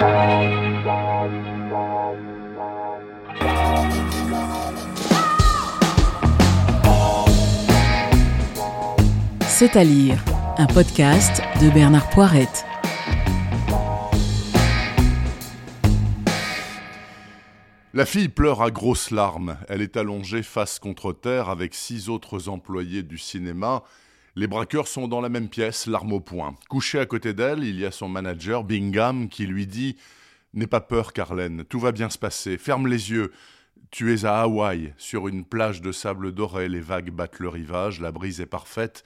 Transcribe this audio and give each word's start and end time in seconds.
C'est 0.00 0.06
à 9.76 9.84
lire, 9.84 10.24
un 10.56 10.66
podcast 10.66 11.42
de 11.60 11.68
Bernard 11.68 12.08
Poirette. 12.08 12.64
La 17.92 18.06
fille 18.06 18.30
pleure 18.30 18.62
à 18.62 18.70
grosses 18.70 19.10
larmes. 19.10 19.58
Elle 19.68 19.82
est 19.82 19.98
allongée 19.98 20.42
face 20.42 20.78
contre 20.78 21.12
terre 21.12 21.50
avec 21.50 21.74
six 21.74 22.08
autres 22.08 22.48
employés 22.48 23.02
du 23.02 23.18
cinéma. 23.18 23.82
Les 24.36 24.46
braqueurs 24.46 24.88
sont 24.88 25.08
dans 25.08 25.20
la 25.20 25.28
même 25.28 25.48
pièce, 25.48 25.86
l'arme 25.86 26.12
au 26.12 26.20
poing. 26.20 26.56
Couché 26.68 26.98
à 26.98 27.06
côté 27.06 27.32
d'elle, 27.32 27.64
il 27.64 27.78
y 27.78 27.86
a 27.86 27.90
son 27.90 28.08
manager, 28.08 28.64
Bingham, 28.64 29.28
qui 29.28 29.46
lui 29.46 29.66
dit 29.66 29.96
N'aie 30.54 30.66
pas 30.66 30.80
peur, 30.80 31.12
Carlène, 31.12 31.64
tout 31.64 31.80
va 31.80 31.92
bien 31.92 32.10
se 32.10 32.18
passer. 32.18 32.58
Ferme 32.58 32.86
les 32.86 33.10
yeux. 33.10 33.32
Tu 33.90 34.14
es 34.14 34.24
à 34.24 34.40
Hawaï, 34.42 34.94
sur 34.98 35.26
une 35.26 35.44
plage 35.44 35.80
de 35.80 35.90
sable 35.90 36.32
doré, 36.32 36.68
les 36.68 36.80
vagues 36.80 37.10
battent 37.10 37.40
le 37.40 37.48
rivage, 37.48 38.00
la 38.00 38.12
brise 38.12 38.40
est 38.40 38.46
parfaite 38.46 39.04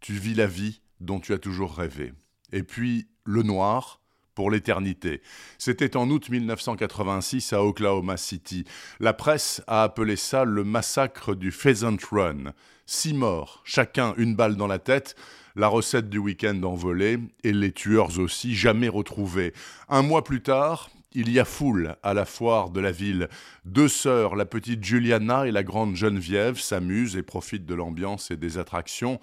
tu 0.00 0.12
vis 0.12 0.34
la 0.34 0.46
vie 0.46 0.80
dont 1.00 1.20
tu 1.20 1.32
as 1.32 1.38
toujours 1.38 1.74
rêvé. 1.74 2.12
Et 2.52 2.62
puis, 2.62 3.08
le 3.24 3.42
noir, 3.42 4.00
pour 4.36 4.52
l'éternité. 4.52 5.22
C'était 5.58 5.96
en 5.96 6.08
août 6.10 6.28
1986 6.28 7.52
à 7.52 7.64
Oklahoma 7.64 8.16
City. 8.16 8.64
La 9.00 9.14
presse 9.14 9.62
a 9.66 9.82
appelé 9.82 10.14
ça 10.14 10.44
le 10.44 10.62
massacre 10.62 11.34
du 11.34 11.50
Pheasant 11.50 11.96
Run. 12.12 12.52
Six 12.84 13.14
morts, 13.14 13.62
chacun 13.64 14.14
une 14.16 14.36
balle 14.36 14.54
dans 14.54 14.68
la 14.68 14.78
tête, 14.78 15.16
la 15.56 15.66
recette 15.66 16.08
du 16.08 16.18
week-end 16.18 16.62
envolée, 16.62 17.18
et 17.42 17.52
les 17.52 17.72
tueurs 17.72 18.20
aussi 18.20 18.54
jamais 18.54 18.88
retrouvés. 18.88 19.54
Un 19.88 20.02
mois 20.02 20.22
plus 20.22 20.42
tard, 20.42 20.90
il 21.12 21.32
y 21.32 21.40
a 21.40 21.46
foule 21.46 21.96
à 22.02 22.12
la 22.12 22.26
foire 22.26 22.68
de 22.68 22.78
la 22.78 22.92
ville. 22.92 23.28
Deux 23.64 23.88
sœurs, 23.88 24.36
la 24.36 24.44
petite 24.44 24.84
Juliana 24.84 25.46
et 25.46 25.50
la 25.50 25.62
grande 25.64 25.96
Geneviève, 25.96 26.60
s'amusent 26.60 27.16
et 27.16 27.22
profitent 27.22 27.64
de 27.64 27.74
l'ambiance 27.74 28.30
et 28.30 28.36
des 28.36 28.58
attractions 28.58 29.18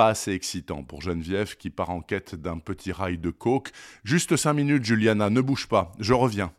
pas 0.00 0.08
assez 0.08 0.32
excitant 0.32 0.82
pour 0.82 1.02
Geneviève 1.02 1.58
qui 1.58 1.68
part 1.68 1.90
en 1.90 2.00
quête 2.00 2.34
d'un 2.34 2.56
petit 2.56 2.90
rail 2.90 3.18
de 3.18 3.28
coke. 3.28 3.70
Juste 4.02 4.34
cinq 4.36 4.54
minutes, 4.54 4.82
Juliana, 4.82 5.28
ne 5.28 5.42
bouge 5.42 5.66
pas, 5.66 5.92
je 5.98 6.14
reviens. 6.14 6.54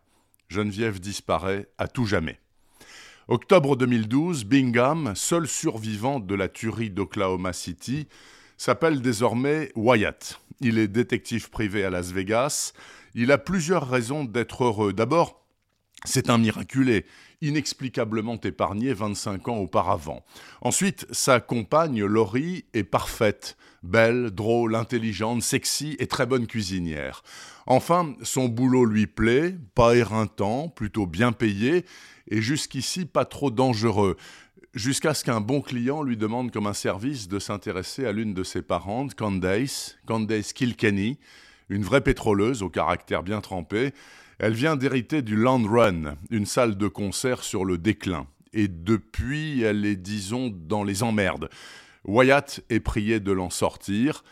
Geneviève 0.47 0.99
disparaît 0.99 1.67
à 1.79 1.87
tout 1.87 2.05
jamais. 2.05 2.39
Octobre 3.27 3.75
2012, 3.75 4.45
Bingham, 4.45 5.13
seul 5.15 5.47
survivant 5.47 6.19
de 6.19 6.35
la 6.35 6.49
tuerie 6.49 6.91
d'Oklahoma 6.91 7.51
City, 7.51 8.07
s'appelle 8.57 9.01
désormais 9.01 9.71
Wyatt. 9.75 10.39
Il 10.59 10.77
est 10.77 10.87
détective 10.87 11.49
privé 11.49 11.83
à 11.83 11.89
Las 11.89 12.11
Vegas. 12.11 12.73
Il 13.15 13.31
a 13.31 13.39
plusieurs 13.39 13.89
raisons 13.89 14.23
d'être 14.23 14.65
heureux. 14.65 14.93
D'abord, 14.93 15.40
c'est 16.05 16.29
un 16.29 16.37
miraculé, 16.37 17.05
inexplicablement 17.41 18.39
épargné 18.41 18.93
25 18.93 19.47
ans 19.47 19.57
auparavant. 19.57 20.23
Ensuite, 20.61 21.05
sa 21.11 21.39
compagne, 21.39 22.03
Laurie, 22.03 22.65
est 22.73 22.83
parfaite, 22.83 23.57
belle, 23.83 24.31
drôle, 24.31 24.75
intelligente, 24.75 25.41
sexy 25.41 25.95
et 25.99 26.07
très 26.07 26.25
bonne 26.25 26.47
cuisinière. 26.47 27.23
Enfin, 27.67 28.15
son 28.23 28.47
boulot 28.47 28.85
lui 28.85 29.07
plaît, 29.07 29.55
pas 29.75 29.95
éreintant, 29.95 30.69
plutôt 30.69 31.05
bien 31.05 31.31
payé, 31.31 31.85
et 32.29 32.41
jusqu'ici 32.41 33.05
pas 33.05 33.25
trop 33.25 33.51
dangereux 33.51 34.17
jusqu'à 34.73 35.13
ce 35.13 35.23
qu'un 35.23 35.41
bon 35.41 35.61
client 35.61 36.03
lui 36.03 36.17
demande 36.17 36.51
comme 36.51 36.67
un 36.67 36.73
service 36.73 37.27
de 37.27 37.39
s'intéresser 37.39 38.05
à 38.05 38.11
l'une 38.11 38.33
de 38.33 38.43
ses 38.43 38.61
parentes, 38.61 39.15
Candace, 39.15 39.97
Candace 40.05 40.53
Kilkenny, 40.53 41.19
une 41.69 41.83
vraie 41.83 42.01
pétroleuse 42.01 42.63
au 42.63 42.69
caractère 42.69 43.23
bien 43.23 43.41
trempé, 43.41 43.93
elle 44.41 44.53
vient 44.53 44.75
d'hériter 44.75 45.21
du 45.21 45.35
Land 45.35 45.63
Run, 45.67 46.15
une 46.31 46.47
salle 46.47 46.75
de 46.75 46.87
concert 46.87 47.43
sur 47.43 47.63
le 47.63 47.77
déclin. 47.77 48.25
Et 48.53 48.67
depuis, 48.67 49.61
elle 49.61 49.85
est, 49.85 49.95
disons, 49.95 50.49
dans 50.49 50.83
les 50.83 51.03
emmerdes. 51.03 51.47
Wyatt 52.05 52.61
est 52.71 52.79
prié 52.79 53.19
de 53.19 53.31
l'en 53.31 53.51
sortir, 53.51 54.23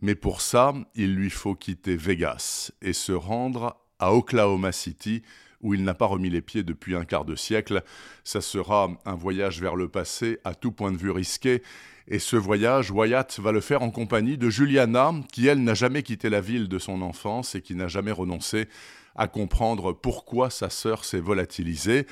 mais 0.00 0.14
pour 0.14 0.40
ça, 0.40 0.72
il 0.94 1.14
lui 1.14 1.28
faut 1.28 1.54
quitter 1.54 1.96
Vegas 1.96 2.70
et 2.80 2.94
se 2.94 3.12
rendre 3.12 3.76
à 3.98 4.14
Oklahoma 4.14 4.72
City, 4.72 5.22
où 5.60 5.74
il 5.74 5.84
n'a 5.84 5.94
pas 5.94 6.06
remis 6.06 6.30
les 6.30 6.40
pieds 6.40 6.62
depuis 6.62 6.94
un 6.94 7.04
quart 7.04 7.24
de 7.24 7.34
siècle. 7.34 7.82
Ça 8.24 8.40
sera 8.40 8.90
un 9.04 9.14
voyage 9.14 9.60
vers 9.60 9.76
le 9.76 9.88
passé 9.88 10.38
à 10.44 10.54
tout 10.54 10.72
point 10.72 10.92
de 10.92 10.96
vue 10.96 11.10
risqué. 11.10 11.62
Et 12.06 12.18
ce 12.18 12.36
voyage, 12.36 12.90
Wyatt 12.90 13.38
va 13.38 13.52
le 13.52 13.60
faire 13.60 13.82
en 13.82 13.90
compagnie 13.90 14.38
de 14.38 14.48
Juliana, 14.48 15.12
qui 15.32 15.46
elle 15.46 15.62
n'a 15.62 15.74
jamais 15.74 16.02
quitté 16.02 16.30
la 16.30 16.40
ville 16.40 16.68
de 16.68 16.78
son 16.78 17.02
enfance 17.02 17.54
et 17.54 17.60
qui 17.60 17.74
n'a 17.74 17.88
jamais 17.88 18.12
renoncé 18.12 18.68
à 19.14 19.28
comprendre 19.28 19.92
pourquoi 19.92 20.48
sa 20.48 20.70
sœur 20.70 21.04
s'est 21.04 21.20
volatilisée. 21.20 22.06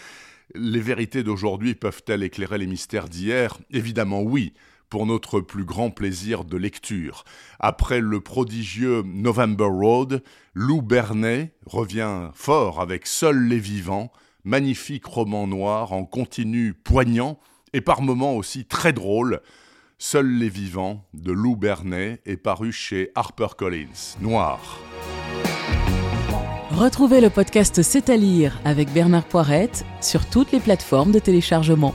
Les 0.54 0.80
vérités 0.80 1.22
d'aujourd'hui 1.22 1.74
peuvent-elles 1.74 2.22
éclairer 2.22 2.58
les 2.58 2.66
mystères 2.66 3.08
d'hier? 3.08 3.58
Évidemment 3.70 4.22
oui, 4.22 4.52
pour 4.88 5.06
notre 5.06 5.40
plus 5.40 5.64
grand 5.64 5.90
plaisir 5.90 6.44
de 6.44 6.56
lecture. 6.56 7.24
Après 7.60 8.00
le 8.00 8.20
prodigieux 8.20 9.02
November 9.04 9.68
Road, 9.68 10.22
Lou 10.54 10.82
Bernet 10.82 11.54
revient 11.66 12.30
fort 12.34 12.80
avec 12.80 13.06
Seuls 13.06 13.48
les 13.48 13.58
vivants, 13.58 14.12
magnifique 14.44 15.06
roman 15.06 15.46
noir 15.46 15.92
en 15.92 16.04
continu 16.04 16.74
poignant 16.74 17.38
et 17.72 17.80
par 17.80 18.02
moments 18.02 18.34
aussi 18.34 18.64
très 18.64 18.92
drôle. 18.92 19.40
Seuls 19.98 20.30
les 20.38 20.48
vivants 20.48 21.06
de 21.14 21.32
Lou 21.32 21.56
Bernet 21.56 22.20
est 22.26 22.36
paru 22.36 22.70
chez 22.70 23.10
HarperCollins. 23.14 24.16
Noir. 24.20 24.78
Retrouvez 26.70 27.22
le 27.22 27.30
podcast 27.30 27.80
C'est 27.82 28.10
à 28.10 28.16
lire 28.18 28.60
avec 28.66 28.92
Bernard 28.92 29.24
Poirette 29.24 29.86
sur 30.02 30.28
toutes 30.28 30.52
les 30.52 30.60
plateformes 30.60 31.12
de 31.12 31.18
téléchargement. 31.18 31.94